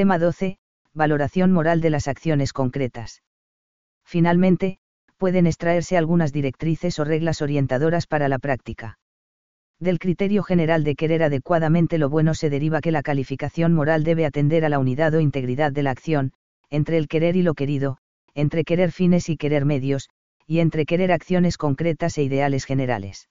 [0.00, 0.56] Tema 12.
[0.94, 3.22] Valoración moral de las acciones concretas.
[4.02, 4.78] Finalmente,
[5.18, 8.98] pueden extraerse algunas directrices o reglas orientadoras para la práctica.
[9.78, 14.24] Del criterio general de querer adecuadamente lo bueno se deriva que la calificación moral debe
[14.24, 16.32] atender a la unidad o integridad de la acción,
[16.70, 17.98] entre el querer y lo querido,
[18.32, 20.08] entre querer fines y querer medios,
[20.46, 23.28] y entre querer acciones concretas e ideales generales.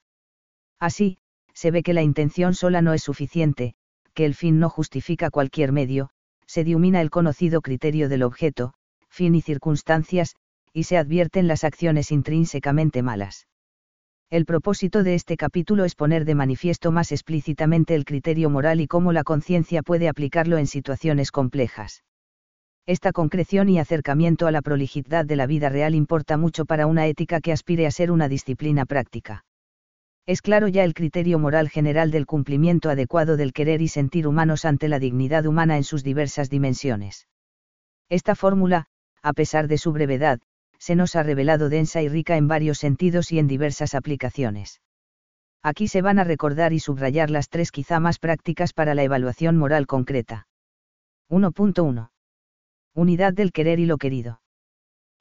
[0.80, 1.18] Así,
[1.52, 3.74] se ve que la intención sola no es suficiente,
[4.14, 6.12] que el fin no justifica cualquier medio,
[6.50, 8.74] se diumina el conocido criterio del objeto,
[9.07, 10.36] fin y circunstancias,
[10.74, 13.46] y se advierten las acciones intrínsecamente malas.
[14.32, 18.88] El propósito de este capítulo es poner de manifiesto más explícitamente el criterio moral y
[18.88, 22.04] cómo la conciencia puede aplicarlo en situaciones complejas.
[22.88, 27.06] Esta concreción y acercamiento a la prolijidad de la vida real importa mucho para una
[27.06, 29.46] ética que aspire a ser una disciplina práctica.
[30.29, 34.64] Es claro ya el criterio moral general del cumplimiento adecuado del querer y sentir humanos
[34.64, 37.28] ante la dignidad humana en sus diversas dimensiones.
[38.09, 38.86] Esta fórmula,
[39.23, 40.39] a pesar de su brevedad,
[40.78, 44.81] se nos ha revelado densa y rica en varios sentidos y en diversas aplicaciones.
[45.64, 49.58] Aquí se van a recordar y subrayar las tres quizá más prácticas para la evaluación
[49.58, 50.48] moral concreta.
[51.32, 52.11] 1.1
[52.94, 54.42] unidad del querer y lo querido.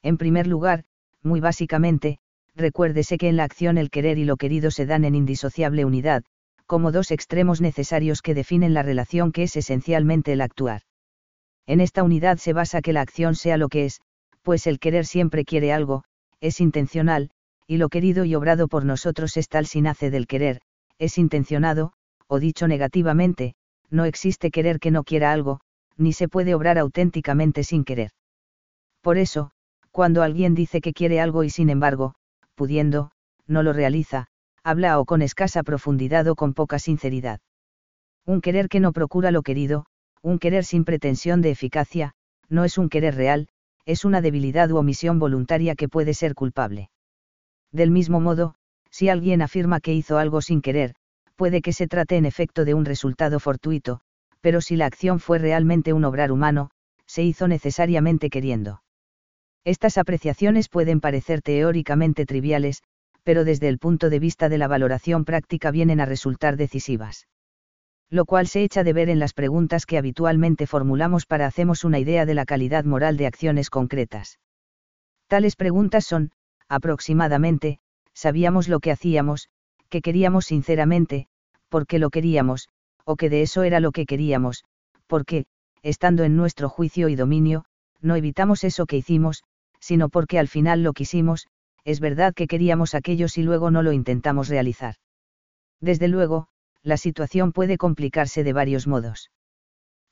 [0.02, 0.84] En primer lugar,
[1.22, 2.18] muy básicamente,
[2.58, 6.24] recuérdese que en la acción el querer y lo querido se dan en indisociable unidad,
[6.66, 10.82] como dos extremos necesarios que definen la relación que es esencialmente el actuar.
[11.66, 14.00] En esta unidad se basa que la acción sea lo que es,
[14.42, 16.04] pues el querer siempre quiere algo,
[16.40, 17.30] es intencional,
[17.66, 20.60] y lo querido y obrado por nosotros es tal si nace del querer,
[20.98, 21.92] es intencionado,
[22.26, 23.54] o dicho negativamente,
[23.90, 25.60] no existe querer que no quiera algo,
[25.96, 28.10] ni se puede obrar auténticamente sin querer.
[29.02, 29.50] Por eso,
[29.90, 32.14] cuando alguien dice que quiere algo y sin embargo,
[32.58, 33.10] pudiendo,
[33.46, 34.26] no lo realiza,
[34.62, 37.40] habla o con escasa profundidad o con poca sinceridad.
[38.26, 39.86] Un querer que no procura lo querido,
[40.20, 42.12] un querer sin pretensión de eficacia,
[42.50, 43.48] no es un querer real,
[43.86, 46.90] es una debilidad u omisión voluntaria que puede ser culpable.
[47.72, 48.54] Del mismo modo,
[48.90, 50.94] si alguien afirma que hizo algo sin querer,
[51.36, 54.00] puede que se trate en efecto de un resultado fortuito,
[54.40, 56.70] pero si la acción fue realmente un obrar humano,
[57.06, 58.82] se hizo necesariamente queriendo.
[59.68, 62.82] Estas apreciaciones pueden parecer teóricamente triviales,
[63.22, 67.28] pero desde el punto de vista de la valoración práctica vienen a resultar decisivas.
[68.08, 71.98] Lo cual se echa de ver en las preguntas que habitualmente formulamos para hacemos una
[71.98, 74.38] idea de la calidad moral de acciones concretas.
[75.26, 76.30] Tales preguntas son,
[76.70, 77.78] aproximadamente,
[78.14, 79.50] sabíamos lo que hacíamos,
[79.90, 81.26] que queríamos sinceramente,
[81.68, 82.70] porque lo queríamos,
[83.04, 84.64] o que de eso era lo que queríamos,
[85.06, 85.44] porque,
[85.82, 87.66] estando en nuestro juicio y dominio,
[88.00, 89.44] no evitamos eso que hicimos,
[89.80, 91.46] sino porque al final lo quisimos,
[91.84, 94.96] es verdad que queríamos aquello si luego no lo intentamos realizar.
[95.80, 96.48] Desde luego,
[96.82, 99.30] la situación puede complicarse de varios modos.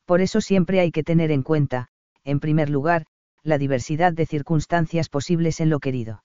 [0.05, 1.89] Por eso siempre hay que tener en cuenta,
[2.25, 3.07] en primer lugar,
[3.43, 6.23] la diversidad de circunstancias posibles en lo querido.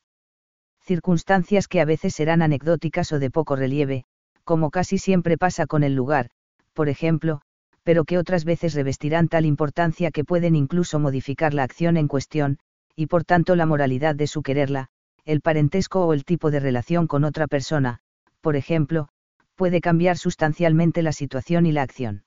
[0.82, 4.06] Circunstancias que a veces serán anecdóticas o de poco relieve,
[4.44, 6.30] como casi siempre pasa con el lugar,
[6.74, 7.42] por ejemplo,
[7.84, 12.58] pero que otras veces revestirán tal importancia que pueden incluso modificar la acción en cuestión,
[12.96, 14.88] y por tanto la moralidad de su quererla,
[15.26, 18.00] el parentesco o el tipo de relación con otra persona,
[18.42, 19.08] por ejemplo,
[19.56, 22.24] puede cambiar sustancialmente la situación y la acción.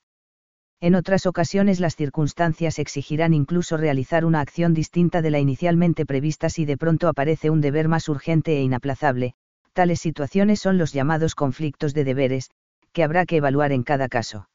[0.80, 6.50] En otras ocasiones las circunstancias exigirán incluso realizar una acción distinta de la inicialmente prevista
[6.50, 9.34] si de pronto aparece un deber más urgente e inaplazable,
[9.72, 12.50] tales situaciones son los llamados conflictos de deberes,
[12.92, 14.48] que habrá que evaluar en cada caso.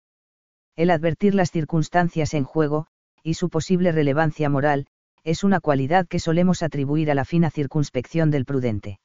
[0.75, 2.87] El advertir las circunstancias en juego,
[3.23, 4.87] y su posible relevancia moral,
[5.23, 8.99] es una cualidad que solemos atribuir a la fina circunspección del prudente.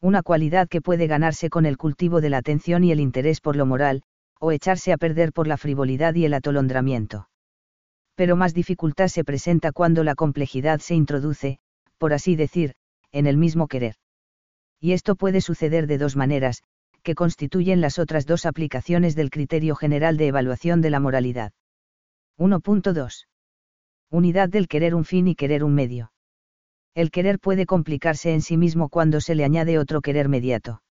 [0.00, 3.56] Una cualidad que puede ganarse con el cultivo de la atención y el interés por
[3.56, 4.02] lo moral,
[4.40, 7.28] o echarse a perder por la frivolidad y el atolondramiento.
[8.14, 11.58] Pero más dificultad se presenta cuando la complejidad se introduce,
[11.98, 12.74] por así decir,
[13.12, 13.96] en el mismo querer.
[14.80, 16.62] Y esto puede suceder de dos maneras,
[17.02, 21.52] que constituyen las otras dos aplicaciones del criterio general de evaluación de la moralidad.
[22.38, 23.26] 1.2.
[24.10, 26.12] Unidad del querer un fin y querer un medio.
[26.94, 30.82] El querer puede complicarse en sí mismo cuando se le añade otro querer mediato.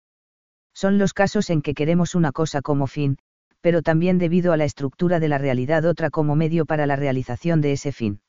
[0.74, 3.18] Son los casos en que queremos una cosa como fin,
[3.59, 7.59] pero también debido a la estructura de la realidad otra como medio para la realización
[7.59, 8.21] de ese fin.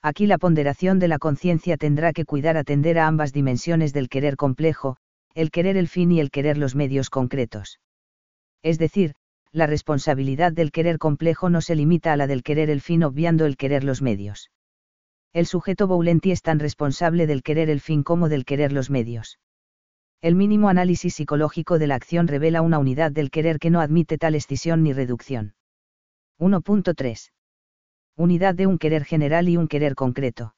[0.00, 4.36] Aquí la ponderación de la conciencia tendrá que cuidar atender a ambas dimensiones del querer
[4.36, 4.96] complejo,
[5.34, 7.80] el querer el fin y el querer los medios concretos.
[8.62, 9.14] Es decir,
[9.54, 13.46] la responsabilidad del querer complejo no se limita a la del querer el fin obviando
[13.46, 14.50] el querer los medios.
[15.32, 19.38] El sujeto Boulenti es tan responsable del querer el fin como del querer los medios.
[20.20, 24.18] El mínimo análisis psicológico de la acción revela una unidad del querer que no admite
[24.18, 25.54] tal escisión ni reducción.
[26.40, 27.30] 1.3.
[28.16, 30.56] Unidad de un querer general y un querer concreto.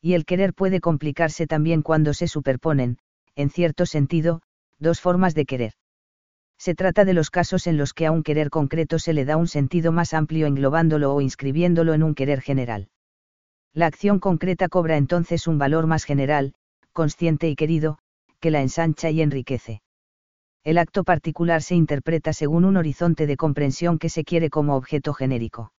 [0.00, 2.98] Y el querer puede complicarse también cuando se superponen,
[3.36, 4.42] en cierto sentido,
[4.80, 5.72] dos formas de querer.
[6.58, 9.36] Se trata de los casos en los que a un querer concreto se le da
[9.36, 12.88] un sentido más amplio englobándolo o inscribiéndolo en un querer general.
[13.72, 16.54] La acción concreta cobra entonces un valor más general,
[16.92, 17.98] consciente y querido,
[18.40, 19.82] que la ensancha y enriquece.
[20.64, 25.14] El acto particular se interpreta según un horizonte de comprensión que se quiere como objeto
[25.14, 25.72] genérico.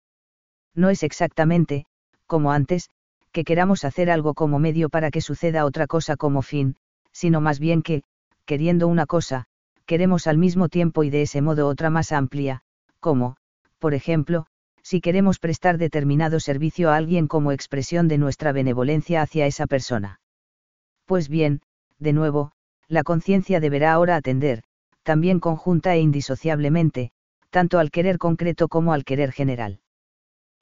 [0.74, 1.86] No es exactamente,
[2.26, 2.88] como antes,
[3.32, 6.76] que queramos hacer algo como medio para que suceda otra cosa como fin,
[7.12, 8.04] sino más bien que,
[8.44, 9.46] queriendo una cosa,
[9.88, 12.60] queremos al mismo tiempo y de ese modo otra más amplia,
[13.00, 13.36] como,
[13.78, 14.46] por ejemplo,
[14.82, 20.20] si queremos prestar determinado servicio a alguien como expresión de nuestra benevolencia hacia esa persona.
[21.06, 21.62] Pues bien,
[21.98, 22.52] de nuevo,
[22.86, 24.62] la conciencia deberá ahora atender,
[25.04, 27.10] también conjunta e indisociablemente,
[27.48, 29.80] tanto al querer concreto como al querer general.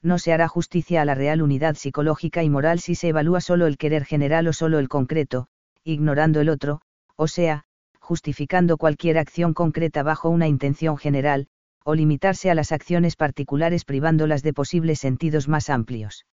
[0.02, 3.66] No se hará justicia a la real unidad psicológica y moral si se evalúa solo
[3.66, 5.48] el querer general o solo el concreto,
[5.82, 6.80] ignorando el otro,
[7.16, 7.64] o sea,
[8.06, 11.48] justificando cualquier acción concreta bajo una intención general,
[11.84, 16.24] o limitarse a las acciones particulares privándolas de posibles sentidos más amplios.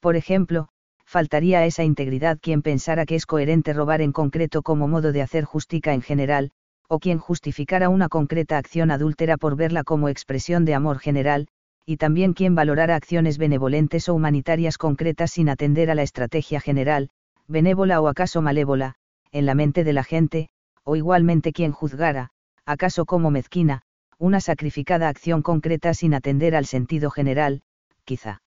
[0.00, 0.68] Por ejemplo,
[1.06, 5.22] faltaría a esa integridad quien pensara que es coherente robar en concreto como modo de
[5.22, 6.50] hacer justica en general,
[6.88, 11.48] o quien justificara una concreta acción adúltera por verla como expresión de amor general,
[11.86, 17.08] y también quien valorara acciones benevolentes o humanitarias concretas sin atender a la estrategia general,
[17.48, 18.96] benévola o acaso malévola,
[19.30, 20.50] en la mente de la gente,
[20.84, 22.30] o igualmente quien juzgara,
[22.64, 23.82] acaso como mezquina,
[24.18, 27.62] una sacrificada acción concreta sin atender al sentido general,
[28.04, 28.42] quizá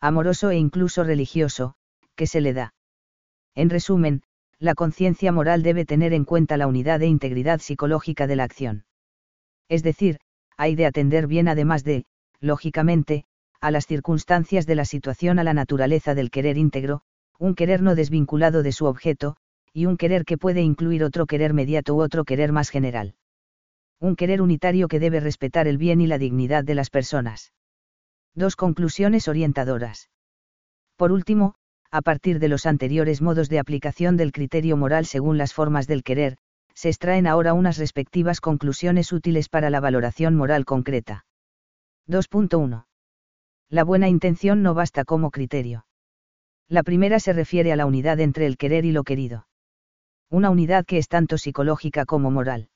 [0.00, 1.74] amoroso e incluso religioso,
[2.16, 2.74] que se le da.
[3.54, 4.22] En resumen,
[4.58, 8.84] la conciencia moral debe tener en cuenta la unidad e integridad psicológica de la acción.
[9.68, 10.18] Es decir,
[10.56, 12.04] hay de atender bien además de,
[12.40, 13.24] lógicamente,
[13.60, 17.02] a las circunstancias de la situación a la naturaleza del querer íntegro,
[17.38, 19.36] un querer no desvinculado de su objeto,
[19.72, 23.14] y un querer que puede incluir otro querer mediato u otro querer más general
[24.00, 27.52] un querer unitario que debe respetar el bien y la dignidad de las personas.
[28.34, 30.08] Dos conclusiones orientadoras.
[30.96, 31.54] Por último,
[31.90, 36.02] a partir de los anteriores modos de aplicación del criterio moral según las formas del
[36.02, 36.38] querer,
[36.74, 41.26] se extraen ahora unas respectivas conclusiones útiles para la valoración moral concreta.
[42.08, 42.86] 2.1.
[43.68, 45.84] La buena intención no basta como criterio.
[46.68, 49.46] La primera se refiere a la unidad entre el querer y lo querido.
[50.30, 52.70] Una unidad que es tanto psicológica como moral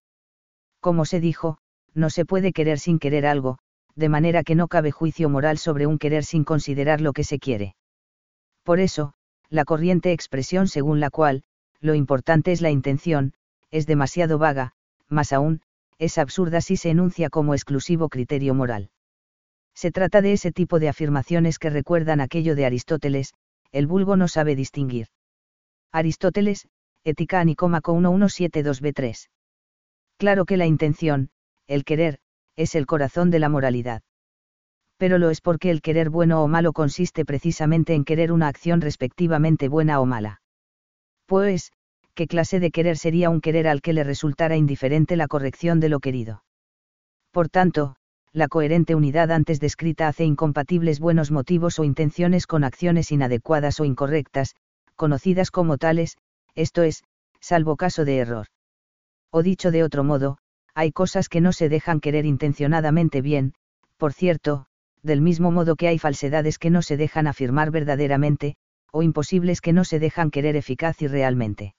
[0.84, 1.56] como se dijo,
[1.94, 3.56] no se puede querer sin querer algo,
[3.94, 7.38] de manera que no cabe juicio moral sobre un querer sin considerar lo que se
[7.38, 7.74] quiere.
[8.64, 9.14] Por eso,
[9.48, 11.42] la corriente expresión según la cual,
[11.80, 13.32] lo importante es la intención,
[13.70, 14.72] es demasiado vaga,
[15.08, 15.62] más aún,
[15.98, 18.90] es absurda si se enuncia como exclusivo criterio moral.
[19.72, 23.32] Se trata de ese tipo de afirmaciones que recuerdan aquello de Aristóteles,
[23.72, 25.06] el vulgo no sabe distinguir.
[25.92, 26.68] Aristóteles,
[27.06, 29.28] Ética Anicómaco 1172b3.
[30.16, 31.28] Claro que la intención,
[31.66, 32.18] el querer,
[32.56, 34.00] es el corazón de la moralidad.
[34.96, 38.80] Pero lo es porque el querer bueno o malo consiste precisamente en querer una acción
[38.80, 40.40] respectivamente buena o mala.
[41.26, 41.72] Pues,
[42.14, 45.90] ¿qué clase de querer sería un querer al que le resultara indiferente la corrección de
[45.90, 46.42] lo querido?
[47.32, 47.96] Por tanto,
[48.32, 53.84] la coherente unidad antes descrita hace incompatibles buenos motivos o intenciones con acciones inadecuadas o
[53.84, 54.54] incorrectas,
[54.96, 56.16] conocidas como tales,
[56.54, 57.04] esto es,
[57.40, 58.46] salvo caso de error.
[59.30, 60.38] O dicho de otro modo,
[60.74, 63.54] hay cosas que no se dejan querer intencionadamente bien,
[63.96, 64.66] por cierto,
[65.02, 68.56] del mismo modo que hay falsedades que no se dejan afirmar verdaderamente,
[68.90, 71.74] o imposibles que no se dejan querer eficaz y realmente.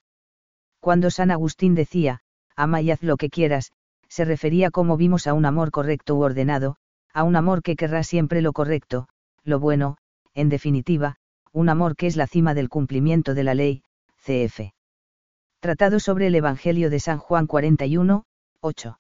[0.80, 2.20] Cuando San Agustín decía,
[2.56, 3.72] ama y haz lo que quieras,
[4.08, 6.76] se refería como vimos a un amor correcto u ordenado,
[7.14, 9.08] a un amor que querrá siempre lo correcto,
[9.44, 9.98] lo bueno,
[10.34, 11.16] en definitiva,
[11.52, 13.82] un amor que es la cima del cumplimiento de la ley,
[14.26, 14.74] cf.
[15.60, 18.24] Tratado sobre el Evangelio de San Juan 41,
[18.60, 19.00] 8.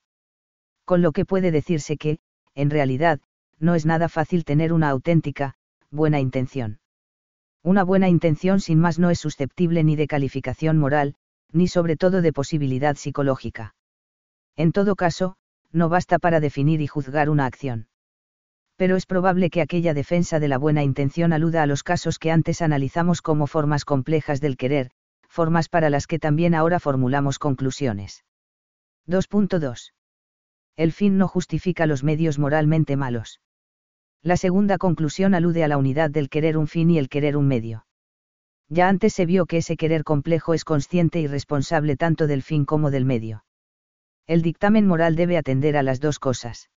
[0.85, 2.19] Con lo que puede decirse que,
[2.53, 3.19] en realidad,
[3.57, 5.55] no es nada fácil tener una auténtica,
[5.89, 6.79] buena intención.
[7.63, 11.15] Una buena intención sin más no es susceptible ni de calificación moral,
[11.51, 13.73] ni sobre todo de posibilidad psicológica.
[14.55, 15.37] En todo caso,
[15.71, 17.87] no basta para definir y juzgar una acción.
[18.75, 22.29] Pero es probable que aquella defensa de la buena intención aluda a los casos que
[22.29, 24.91] antes analizamos como formas complejas del querer,
[25.35, 28.23] formas para las que también ahora formulamos conclusiones.
[29.05, 29.91] 2.2.
[30.77, 33.41] El fin no justifica los medios moralmente malos.
[34.23, 37.49] La segunda conclusión alude a la unidad del querer un fin y el querer un
[37.49, 37.85] medio.
[38.69, 42.63] Ya antes se vio que ese querer complejo es consciente y responsable tanto del fin
[42.63, 43.43] como del medio.
[44.27, 46.69] El dictamen moral debe atender a las dos cosas.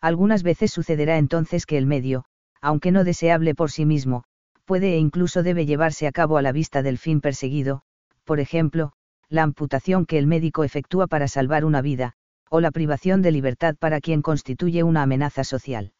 [0.00, 2.24] Algunas veces sucederá entonces que el medio,
[2.62, 4.24] aunque no deseable por sí mismo,
[4.64, 7.82] puede e incluso debe llevarse a cabo a la vista del fin perseguido,
[8.24, 8.92] por ejemplo,
[9.28, 12.12] la amputación que el médico efectúa para salvar una vida,
[12.50, 15.92] o la privación de libertad para quien constituye una amenaza social.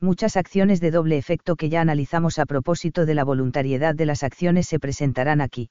[0.00, 4.22] Muchas acciones de doble efecto que ya analizamos a propósito de la voluntariedad de las
[4.22, 5.70] acciones se presentarán aquí.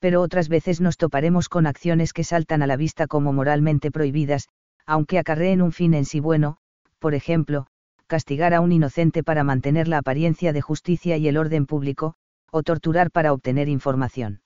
[0.00, 4.48] Pero otras veces nos toparemos con acciones que saltan a la vista como moralmente prohibidas,
[4.86, 6.58] aunque acarreen un fin en sí bueno,
[6.98, 7.66] por ejemplo,
[8.08, 12.14] castigar a un inocente para mantener la apariencia de justicia y el orden público,
[12.50, 14.40] o torturar para obtener información.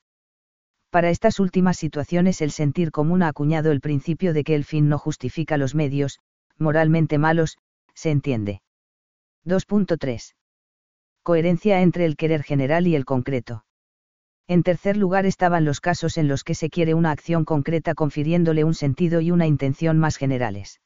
[0.90, 4.90] Para estas últimas situaciones el sentir común ha acuñado el principio de que el fin
[4.90, 6.18] no justifica los medios,
[6.58, 7.56] moralmente malos,
[7.94, 8.60] se entiende.
[9.46, 10.34] 2.3.
[11.22, 13.64] Coherencia entre el querer general y el concreto.
[14.48, 18.64] En tercer lugar estaban los casos en los que se quiere una acción concreta confiriéndole
[18.64, 20.80] un sentido y una intención más generales.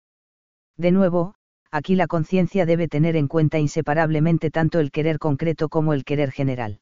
[0.76, 1.34] De nuevo,
[1.70, 6.32] aquí la conciencia debe tener en cuenta inseparablemente tanto el querer concreto como el querer
[6.32, 6.80] general.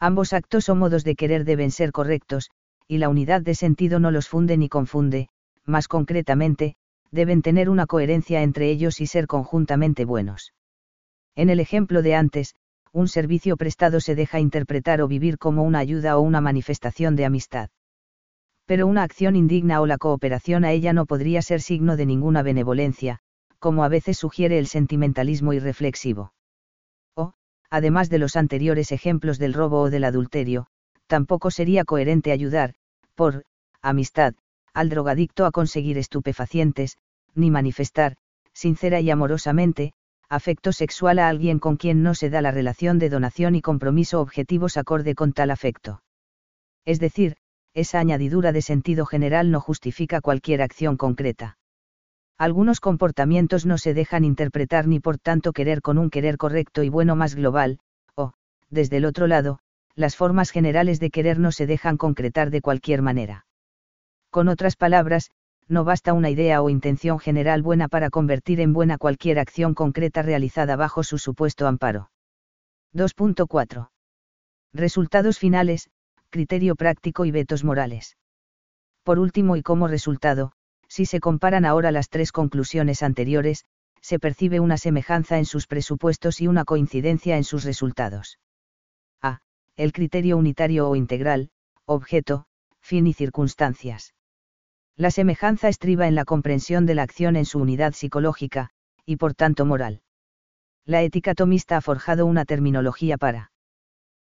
[0.00, 2.50] Ambos actos o modos de querer deben ser correctos,
[2.88, 5.28] y la unidad de sentido no los funde ni confunde,
[5.64, 6.74] más concretamente,
[7.10, 10.54] deben tener una coherencia entre ellos y ser conjuntamente buenos.
[11.36, 12.54] En el ejemplo de antes,
[12.92, 17.24] un servicio prestado se deja interpretar o vivir como una ayuda o una manifestación de
[17.24, 17.70] amistad.
[18.66, 22.42] Pero una acción indigna o la cooperación a ella no podría ser signo de ninguna
[22.42, 23.20] benevolencia,
[23.62, 26.32] como a veces sugiere el sentimentalismo irreflexivo.
[27.14, 27.34] O,
[27.70, 30.66] además de los anteriores ejemplos del robo o del adulterio,
[31.06, 32.74] tampoco sería coherente ayudar,
[33.14, 33.44] por,
[33.80, 34.34] amistad,
[34.74, 36.98] al drogadicto a conseguir estupefacientes,
[37.36, 38.16] ni manifestar,
[38.52, 39.92] sincera y amorosamente,
[40.28, 44.20] afecto sexual a alguien con quien no se da la relación de donación y compromiso
[44.20, 46.02] objetivos acorde con tal afecto.
[46.84, 47.36] Es decir,
[47.74, 51.58] esa añadidura de sentido general no justifica cualquier acción concreta.
[52.38, 56.88] Algunos comportamientos no se dejan interpretar ni por tanto querer con un querer correcto y
[56.88, 57.78] bueno más global,
[58.14, 58.32] o,
[58.70, 59.58] desde el otro lado,
[59.94, 63.46] las formas generales de querer no se dejan concretar de cualquier manera.
[64.30, 65.30] Con otras palabras,
[65.68, 70.22] no basta una idea o intención general buena para convertir en buena cualquier acción concreta
[70.22, 72.10] realizada bajo su supuesto amparo.
[72.94, 73.90] 2.4.
[74.72, 75.90] Resultados finales,
[76.30, 78.16] criterio práctico y vetos morales.
[79.02, 80.52] Por último y como resultado,
[80.92, 83.64] si se comparan ahora las tres conclusiones anteriores,
[84.02, 88.38] se percibe una semejanza en sus presupuestos y una coincidencia en sus resultados.
[89.22, 89.38] A.
[89.74, 91.48] El criterio unitario o integral,
[91.86, 92.44] objeto,
[92.82, 94.12] fin y circunstancias.
[94.94, 98.68] La semejanza estriba en la comprensión de la acción en su unidad psicológica,
[99.06, 100.02] y por tanto moral.
[100.84, 103.51] La ética tomista ha forjado una terminología para